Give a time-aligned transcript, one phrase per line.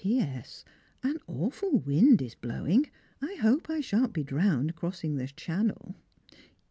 [0.03, 0.65] P.S.
[1.03, 2.89] An awful wind is blowing.
[3.21, 5.93] I hope I shan't be drowned crossing the Channel.